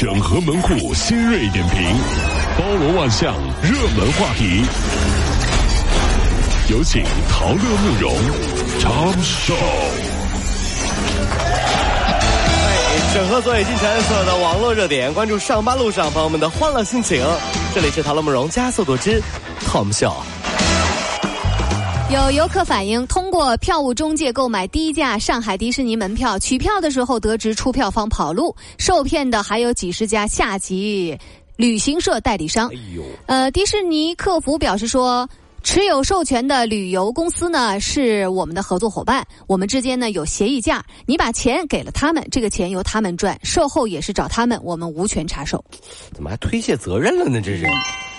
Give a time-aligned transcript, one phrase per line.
[0.00, 1.94] 整合门户新锐点评，
[2.58, 4.64] 包罗万象，热门话题。
[6.70, 8.14] 有请陶乐慕容
[8.78, 9.54] 长寿。
[13.12, 17.22] 整合昨夜今晨所有的网络热点，关注上班路上朋友们的欢乐心情。
[17.74, 19.22] 这里是陶乐慕容加速度之
[19.70, 20.14] Tom Show。
[22.12, 31.16] 有游客反映，通过票务中介购买低价上海迪士尼门票，取票的时候得知出票方跑路，受骗的还有几十家下级
[31.54, 32.68] 旅行社代理商。
[32.70, 35.28] 哎呦，呃，迪士尼客服表示说。
[35.62, 45.62] 持有授权的旅游公司呢是我们的合作伙伴，我们之间呢有协议价，你把钱给了他们，这个钱由他们赚，售后也是找他们，我们无权插手。
[46.14, 47.42] 怎么还推卸责任了呢？
[47.44, 47.66] 这是。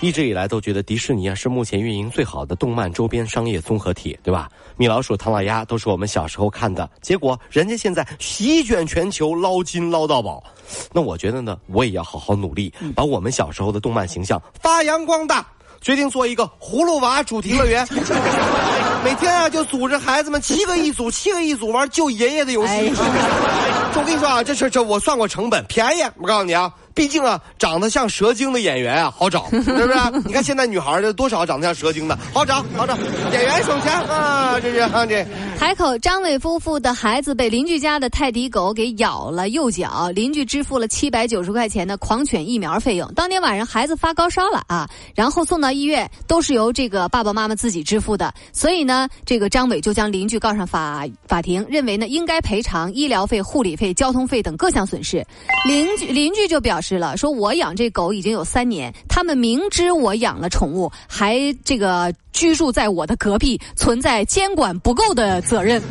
[0.00, 4.48] 一直以来都觉得迪士尼啊是目前运营最好的动漫周边商业综合体，对吧？
[4.76, 10.44] 米老鼠、唐老鸭都是我们小时候看的，结果人家现在席卷全球，捞金捞到宝。
[10.92, 15.46] 那我觉得呢，我也要好好努力，把我们小时候的动漫形象发扬光大。
[15.82, 17.86] 决定做一个葫芦娃主题乐园，
[19.04, 22.72] 每天啊就组织孩子们七个一组，七个一组玩救爷爷的游戏。
[23.94, 26.02] 我跟你说啊，这是这我算过成本，便宜。
[26.16, 26.72] 我告诉你啊。
[26.96, 29.88] 毕竟啊，长得像蛇精的演员啊，好找， 是不是？
[30.24, 32.96] 你看现在女孩的多少长得像蛇精的，好找，好找，
[33.32, 35.24] 演员省钱啊，这是啊这。
[35.58, 43.06] 海口张伟夫妇的孩子被邻居家的泰迪狗给咬了右脚，邻居支付了七百九十块钱的狂犬疫苗费用。
[43.12, 48.32] 当天晚上孩子发高烧了啊，然后送到医院，都是由这个爸爸妈妈自己支付的。
[48.54, 55.22] 所以呢，这个张伟就将邻居告上法法庭，认为呢应该赔偿医疗费、护理费、交通费等各项损失。
[55.68, 56.85] 邻居邻居就表示。
[56.88, 65.82] 是了，说我养这狗已经有三年，他们明知我养了宠物，还这个居住在我的隔壁，存在监管不够的责任。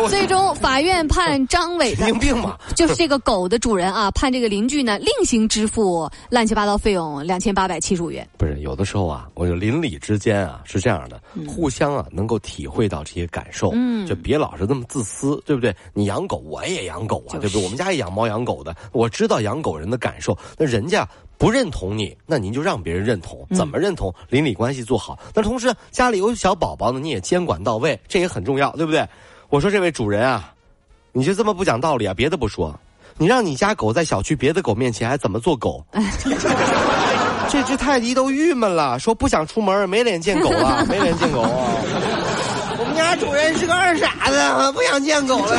[0.08, 8.26] 最终，法院判张伟神经病嘛，就是这个狗的主人啊，判这个邻居呢另行支付乱七八糟费用两千八百七十五元。
[8.36, 15.74] 不是，有的时候啊，我就邻里之间啊是这样的，互相啊能够体会到这些感受，嗯，就别老是那么自私，对不对？
[15.92, 17.62] 你养狗，我也养狗啊，对不对？
[17.64, 20.36] 我们家也养猫养狗的，我知道养狗人的感受。
[20.58, 21.08] 那人家
[21.38, 24.12] 不认同你，那您就让别人认同，怎么认同？
[24.28, 25.18] 邻里关系做好。
[25.34, 29.06] 那同时家里有小宝宝呢，你也监管到位，这也很重要，对不对？
[29.52, 30.50] 我说这位主人啊，
[31.12, 32.14] 你就这么不讲道理啊？
[32.14, 32.74] 别的不说，
[33.18, 35.84] 你让你家狗在小区别的狗面前还怎么做狗？
[37.50, 41.42] 这只泰迪都郁闷了，说不想出门，没脸见狗了， 没脸见狗。
[41.42, 45.54] 我们家主人是个二傻子，不想见狗了，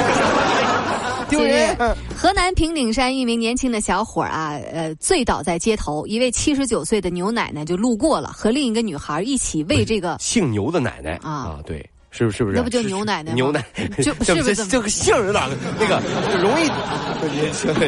[1.30, 1.78] 丢人。
[2.18, 11.88] 河南平顶山一名年轻的小伙啊，呃，醉倒在街头，一位七十九岁的牛奶奶就路过了，和另一个女孩一起喂这个姓牛的奶奶啊，对。
[12.16, 12.56] 是不是不是？
[12.56, 13.34] 那不就牛奶奶？
[13.34, 13.66] 牛奶
[13.98, 16.00] 就是不是这个姓儿哪个那个
[16.40, 16.70] 容易？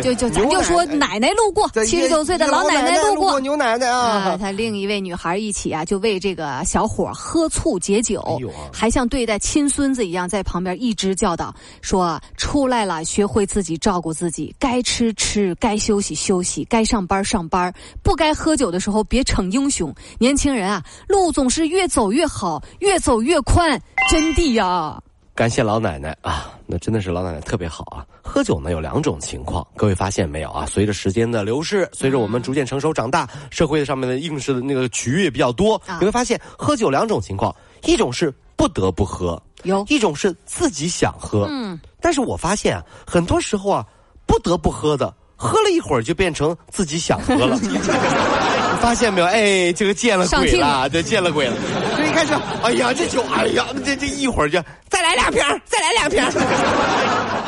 [0.02, 8.41] 就就咱就说奶奶路过，七十九岁的老奶奶路过，牛奶奶啊，他另一位女孩一起啊，就为这个小伙喝醋解酒，
[8.74, 17.72] 还像对待亲孙子一样在旁边一直教导说：出来了，学会自己照顾自己，该吃吃，该休息休息，该上班上班，
[18.02, 19.94] 不该喝酒的时候别逞英雄。
[20.18, 23.80] 年轻人啊，路总是越走越好，越走越宽。
[24.16, 24.98] 真的呀！
[25.34, 28.06] 感谢老奶奶啊，那真的是老奶奶特别好啊。
[28.24, 30.66] 喝酒呢有两种情况，各位发现没有啊？
[30.66, 37.53] 随着时间的流逝，随着我们逐渐成熟长大，社会上面的应试的那个区域也比较多，你会发现喝酒两种情况，
[37.84, 41.46] 一种是不得不喝，有一种是自己想喝。
[41.50, 43.86] 嗯，但是我发现很多时候啊，
[44.26, 47.59] 不得不喝的，喝了一会儿就变成自己想喝了。
[48.75, 49.28] 发现没有？
[49.28, 51.53] 哎，这个见了鬼了，这见了鬼了。
[51.97, 56.24] 这一开始，哎呀，这酒，哎呀，这这一会儿就再来两瓶，再来两瓶。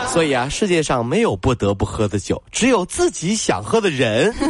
[0.07, 4.33] 所以啊，世界上没有不得不喝的酒，只有自己想喝的人。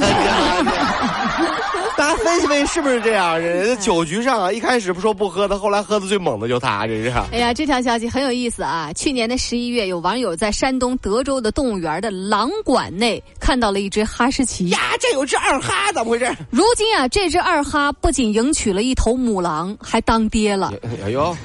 [1.98, 3.40] 大家分析分析是不是这样？
[3.40, 7.10] 人酒局上啊，一开始不说不喝的，后来喝的最猛的就他，这是。
[7.32, 8.94] 哎呀，这条消息很有意思啊！
[8.94, 14.70] 去年的十一月，有网友在山东德州的动物园的狼馆内看到了一只哈士奇。
[14.70, 16.32] 呀，这有只二哈，怎么回事？
[16.52, 20.72] 如今啊，这只二哈不仅迎娶了一头母狼，还当爹了。
[21.04, 21.36] 哎呦！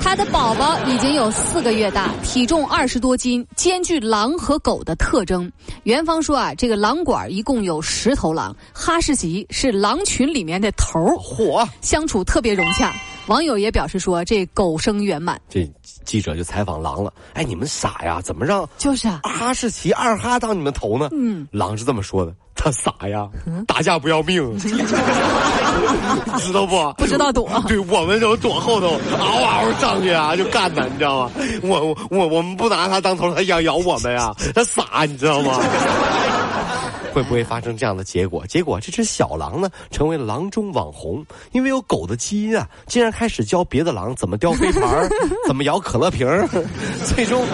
[0.00, 5.50] 它的宝宝已经有四个月大，体重二十多斤，兼具狼和狗的特征。
[5.82, 12.92] 元芳说啊，这个狼馆一共有十头狼，哈士奇是狼群里面的头儿，嚯，相处特别融洽。
[13.26, 15.38] 网友也表示说，这狗生圆满。
[15.50, 15.70] 这
[16.04, 18.20] 记者就采访狼了，哎，你们傻呀？
[18.22, 21.10] 怎么让就是啊，哈士奇二哈当你们头呢？
[21.12, 22.34] 嗯，狼是这么说的。
[22.58, 23.26] 他傻呀，
[23.66, 26.92] 打架不要命， 知道不？
[26.98, 27.48] 不知道躲。
[27.68, 31.30] 对我们就躲后头，嗷嗷上去啊，就干他，你知道吗？
[31.62, 35.58] 我我我我们不拿他当头，他想咬我们呀，他傻，你知道吗？
[37.14, 38.44] 会不会发生这样的结果？
[38.46, 45.08] 结果这只小狼呢，成为了狼中网红，因为有狗的基因啊，竟然开始教别的狼怎么叼飞盘
[45.46, 46.26] 怎么咬可乐瓶
[47.04, 47.44] 最终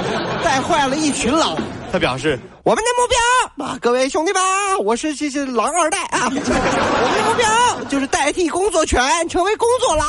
[0.43, 1.57] 带坏了一群狼。
[1.95, 4.43] 他表示：“我们的目标啊，各位兄弟们，
[4.85, 10.09] 我是这是狼二代啊，我们的目标就是代替工作犬，成为工作狼。”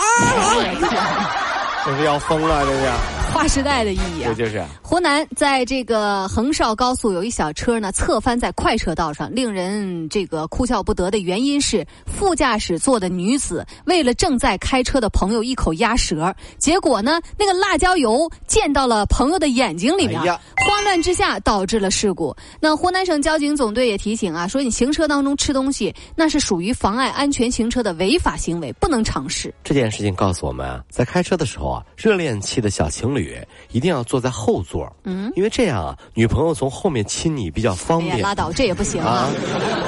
[1.86, 3.15] 这是要疯了，这是。
[3.36, 4.34] 划时代的意义啊！
[4.34, 20.22] 这就是湖南，在这个横绍高速有一小车呢侧翻在快车道上，令人这个哭笑不得的原因是副驾驶座的女子为了正在开车的朋友一口鸭舌，结果呢那个辣椒油溅到了朋友的眼睛里面，
[20.66, 22.34] 慌乱之下导致了事故。
[22.62, 29.54] 那湖南省交警总队也提醒啊，说你行车当中吃东西那是属于妨碍安全行车的违法行为，不能尝试。
[29.62, 33.25] 这件事情告诉我们啊，在开车的时候啊，热恋期的小情侣。
[33.72, 38.22] 一定要坐在后座，嗯，因为这样啊，女朋友从后面亲你比较方便。
[38.22, 39.27] 拉倒，这也不行啊！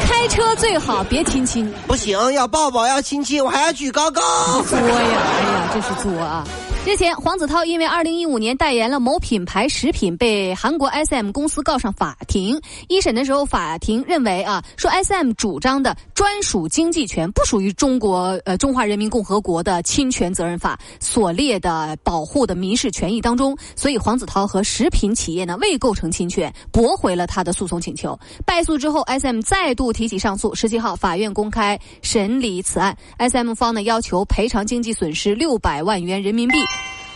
[0.02, 4.22] 开车最好别亲亲，不行，要抱抱，要亲亲，我还要举高高。
[4.64, 6.44] 作呀，哎呀，这是作啊！
[6.88, 12.58] 日前，黄子韬因为二零一五年代言了某品牌食品，被韩国 S M 公司告上法庭。
[12.88, 28.18] 一审的时候，法庭认为啊，说 S M 主张的专属经济权不属于中国呃中华人民共和国的侵权责任法所列的保护的民事权益当中，所以黄子韬和食品企业呢未构成侵权，驳回了他的诉讼请求。
[28.46, 30.56] 败诉之后，S M 再度提起上诉。
[30.56, 36.58] 十七号，法院公开审理此案，S M 方呢要求赔偿经济损失六百万元人民币。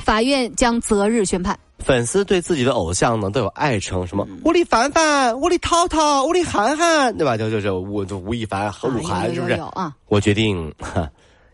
[0.01, 1.57] 法院将择日宣判。
[1.79, 7.35] 粉丝对自己的偶像呢都有爱称，什么吴亦凡凡、吴亦涛涛、吴亦涵涵，对吧？
[7.35, 9.53] 就就就吴就吴亦凡和鹿晗，是不是？
[9.53, 9.91] 啊！
[10.07, 10.71] 我决定，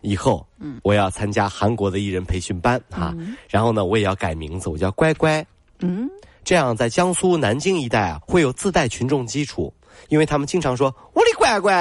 [0.01, 0.45] 以后
[0.83, 3.15] 我要参加韩国的艺人培训班哈，
[3.47, 5.45] 然后呢，我也要改名字，我叫乖乖。
[5.79, 6.09] 嗯，
[6.43, 9.73] 这样在江苏南京一带啊，会有自带群众基础，
[10.09, 11.73] 因为他们经常说“我的乖乖”。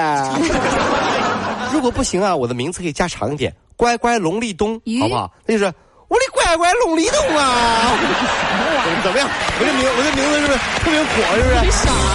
[1.74, 5.32] 如果不行啊，我的名字可以加长一点，“乖乖龙立东”，好不好？
[5.44, 5.74] 那就是。
[6.08, 7.90] 我的乖乖龙里东啊！
[9.02, 9.28] 怎么样？
[9.58, 11.06] 我的名，我的名字是不是特别火？
[11.36, 11.54] 是不是？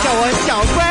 [0.03, 0.90] 叫我小乖乖，